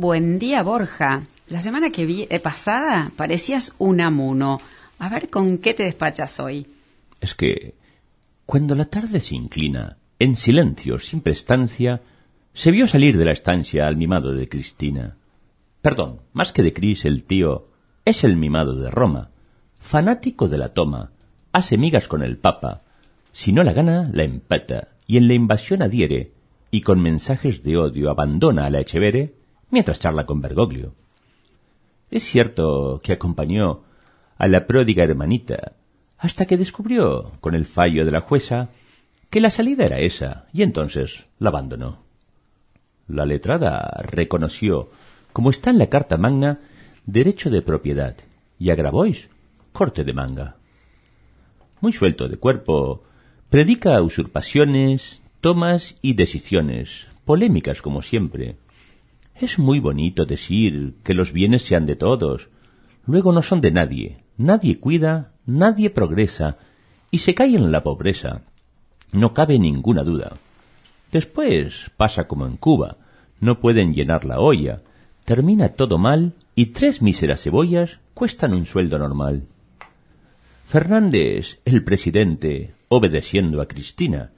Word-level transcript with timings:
Buen 0.00 0.38
día, 0.38 0.62
Borja. 0.62 1.24
La 1.48 1.60
semana 1.60 1.90
que 1.90 2.06
vi 2.06 2.28
eh, 2.30 2.38
pasada 2.38 3.10
parecías 3.16 3.74
un 3.78 4.00
amuno. 4.00 4.60
A 5.00 5.08
ver 5.08 5.28
con 5.28 5.58
qué 5.58 5.74
te 5.74 5.82
despachas 5.82 6.38
hoy. 6.38 6.68
Es 7.20 7.34
que, 7.34 7.74
cuando 8.46 8.76
la 8.76 8.84
tarde 8.84 9.18
se 9.18 9.34
inclina, 9.34 9.96
en 10.20 10.36
silencio, 10.36 11.00
sin 11.00 11.20
prestancia, 11.20 12.00
se 12.54 12.70
vio 12.70 12.86
salir 12.86 13.18
de 13.18 13.24
la 13.24 13.32
estancia 13.32 13.88
al 13.88 13.96
mimado 13.96 14.32
de 14.34 14.48
Cristina. 14.48 15.16
Perdón, 15.82 16.20
más 16.32 16.52
que 16.52 16.62
de 16.62 16.72
Cris, 16.72 17.04
el 17.04 17.24
tío 17.24 17.66
es 18.04 18.22
el 18.22 18.36
mimado 18.36 18.76
de 18.76 18.92
Roma, 18.92 19.30
fanático 19.80 20.46
de 20.46 20.58
la 20.58 20.68
toma, 20.68 21.10
hace 21.50 21.76
migas 21.76 22.06
con 22.06 22.22
el 22.22 22.38
Papa, 22.38 22.82
si 23.32 23.52
no 23.52 23.64
la 23.64 23.72
gana, 23.72 24.08
la 24.12 24.22
empata, 24.22 24.90
y 25.08 25.16
en 25.16 25.26
la 25.26 25.34
invasión 25.34 25.82
adhiere, 25.82 26.30
y 26.70 26.82
con 26.82 27.02
mensajes 27.02 27.64
de 27.64 27.76
odio 27.76 28.10
abandona 28.10 28.66
a 28.66 28.70
la 28.70 28.78
Echevere 28.78 29.38
mientras 29.70 30.00
charla 30.00 30.24
con 30.24 30.40
Bergoglio. 30.40 30.94
Es 32.10 32.22
cierto 32.22 33.00
que 33.02 33.12
acompañó 33.12 33.82
a 34.36 34.48
la 34.48 34.66
pródiga 34.66 35.04
hermanita 35.04 35.72
hasta 36.18 36.46
que 36.46 36.56
descubrió, 36.56 37.32
con 37.40 37.54
el 37.54 37.64
fallo 37.64 38.04
de 38.04 38.10
la 38.10 38.20
jueza, 38.20 38.70
que 39.30 39.40
la 39.40 39.50
salida 39.50 39.84
era 39.84 40.00
esa, 40.00 40.46
y 40.52 40.62
entonces 40.62 41.26
la 41.38 41.50
abandonó. 41.50 42.02
La 43.06 43.24
letrada 43.24 44.02
reconoció, 44.02 44.90
como 45.32 45.50
está 45.50 45.70
en 45.70 45.78
la 45.78 45.86
Carta 45.86 46.16
Magna, 46.16 46.60
derecho 47.06 47.50
de 47.50 47.62
propiedad, 47.62 48.16
y 48.58 48.70
a 48.70 48.74
Grabois, 48.74 49.28
corte 49.72 50.02
de 50.02 50.12
manga. 50.12 50.56
Muy 51.80 51.92
suelto 51.92 52.26
de 52.28 52.36
cuerpo, 52.36 53.04
predica 53.48 54.02
usurpaciones, 54.02 55.20
tomas 55.40 55.96
y 56.02 56.14
decisiones, 56.14 57.06
polémicas 57.24 57.80
como 57.80 58.02
siempre. 58.02 58.56
Es 59.40 59.56
muy 59.56 59.78
bonito 59.78 60.24
decir 60.24 60.94
que 61.04 61.14
los 61.14 61.32
bienes 61.32 61.62
sean 61.62 61.86
de 61.86 61.94
todos, 61.94 62.48
luego 63.06 63.32
no 63.32 63.42
son 63.42 63.60
de 63.60 63.70
nadie, 63.70 64.24
nadie 64.36 64.80
cuida, 64.80 65.30
nadie 65.46 65.90
progresa, 65.90 66.58
y 67.12 67.18
se 67.18 67.36
cae 67.36 67.54
en 67.54 67.70
la 67.70 67.84
pobreza. 67.84 68.42
No 69.12 69.34
cabe 69.34 69.60
ninguna 69.60 70.02
duda. 70.02 70.32
Después 71.12 71.92
pasa 71.96 72.26
como 72.26 72.46
en 72.46 72.56
Cuba, 72.56 72.96
no 73.38 73.60
pueden 73.60 73.94
llenar 73.94 74.24
la 74.24 74.40
olla, 74.40 74.82
termina 75.24 75.68
todo 75.68 75.98
mal 75.98 76.32
y 76.56 76.66
tres 76.66 77.00
míseras 77.00 77.40
cebollas 77.40 78.00
cuestan 78.14 78.52
un 78.52 78.66
sueldo 78.66 78.98
normal. 78.98 79.44
Fernández, 80.66 81.60
el 81.64 81.84
presidente, 81.84 82.74
obedeciendo 82.88 83.62
a 83.62 83.68
Cristina, 83.68 84.32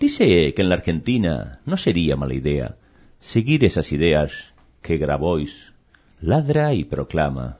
dice 0.00 0.52
que 0.54 0.62
en 0.62 0.68
la 0.68 0.74
Argentina 0.74 1.60
no 1.64 1.76
sería 1.76 2.16
mala 2.16 2.34
idea 2.34 2.76
seguir 3.20 3.64
esas 3.64 3.92
ideas 3.92 4.54
que 4.82 4.96
Grabois 4.96 5.72
ladra 6.20 6.72
y 6.74 6.84
proclama. 6.84 7.58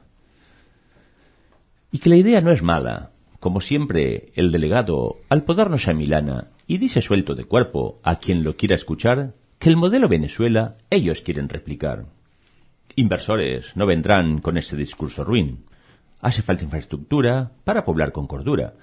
Y 1.91 1.99
que 1.99 2.09
la 2.09 2.17
idea 2.17 2.41
no 2.41 2.51
es 2.51 2.61
mala. 2.61 3.11
Como 3.39 3.61
siempre, 3.61 4.31
el 4.35 4.51
delegado, 4.51 5.19
al 5.29 5.43
podarnos 5.43 5.87
a 5.87 5.93
Milana, 5.93 6.49
y 6.67 6.77
dice 6.77 7.01
suelto 7.01 7.35
de 7.35 7.45
cuerpo 7.45 7.99
a 8.03 8.17
quien 8.17 8.43
lo 8.43 8.55
quiera 8.55 8.75
escuchar, 8.75 9.33
que 9.59 9.69
el 9.69 9.77
modelo 9.77 10.09
Venezuela 10.09 10.77
ellos 10.89 11.21
quieren 11.21 11.47
replicar. 11.47 12.05
Inversores 12.95 13.75
no 13.75 13.85
vendrán 13.85 14.41
con 14.41 14.57
ese 14.57 14.75
discurso 14.75 15.23
ruin. 15.23 15.65
Hace 16.19 16.41
falta 16.41 16.63
infraestructura 16.63 17.51
para 17.63 17.85
poblar 17.85 18.11
con 18.11 18.27
cordura. 18.27 18.73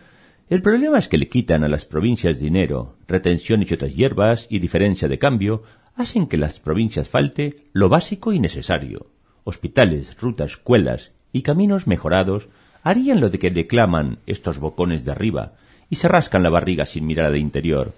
El 0.49 0.63
problema 0.63 0.99
es 0.99 1.09
que 1.09 1.19
le 1.19 1.29
quitan 1.29 1.63
a 1.63 1.69
las 1.69 1.85
provincias 1.85 2.41
dinero, 2.41 2.97
retenciones 3.07 3.71
y 3.71 3.75
otras 3.75 3.95
hierbas 3.95 4.47
y 4.49 4.61
diferencia 4.61 5.07
de 5.07 5.19
cambio 5.19 5.63
hacen 5.99 6.29
que 6.29 6.39
las 6.39 6.61
provincias 6.61 7.09
falte 7.09 7.57
lo 7.73 7.89
básico 7.89 8.33
y 8.33 8.39
necesario. 8.39 9.11
Hospitales, 9.43 10.17
rutas, 10.21 10.53
escuelas 10.53 11.13
y 11.33 11.43
caminos 11.43 11.89
mejorados 11.89 12.49
harían 12.85 13.21
lo 13.21 13.31
de 13.31 13.41
que 13.41 13.51
declaman 13.51 14.21
estos 14.27 14.59
bocones 14.59 15.05
de 15.05 15.11
arriba 15.11 15.55
y 15.91 15.97
se 15.97 16.07
rascan 16.07 16.45
la 16.45 16.51
barriga 16.51 16.87
sin 16.87 17.05
mirar 17.05 17.33
de 17.33 17.41
interior. 17.41 17.95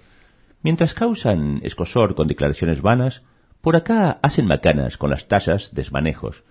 Mientras 0.63 0.95
causan 0.95 1.59
escosor 1.63 2.15
con 2.15 2.27
declaraciones 2.27 2.81
vanas, 2.81 3.21
por 3.61 3.75
acá 3.75 4.19
hacen 4.23 4.47
macanas 4.47 4.97
con 4.97 5.11
las 5.11 5.27
tasas 5.27 5.73
desmanejos. 5.73 6.43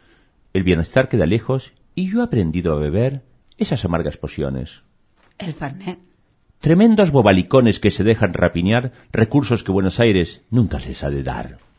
El 0.53 0.63
bienestar 0.63 1.09
queda 1.09 1.27
lejos 1.27 1.73
y 1.97 2.09
yo 2.09 2.21
he 2.21 2.25
aprendido 2.25 2.73
a 2.73 2.79
beber 2.79 3.23
esas 3.59 3.85
amargas 3.85 4.17
pociones. 4.17 4.85
El 5.37 5.53
Fernet. 5.53 6.10
Tremendos 6.61 7.11
bobalicones 7.11 7.81
que 7.81 7.91
se 7.91 8.05
dejan 8.05 8.35
rapiñar 8.35 8.93
recursos 9.13 9.65
que 9.65 9.73
Buenos 9.73 9.99
Aires 9.99 10.43
nunca 10.51 10.79
les 10.79 11.03
ha 11.03 11.09
de 11.09 11.23
dar. 11.23 11.70